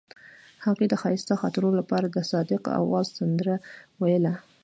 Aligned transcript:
هغې 0.65 0.85
د 0.89 0.93
ښایسته 1.01 1.33
خاطرو 1.41 1.69
لپاره 1.79 2.07
د 2.09 2.17
صادق 2.31 2.63
اواز 2.81 3.07
سندره 3.17 3.55
ویله. 4.01 4.33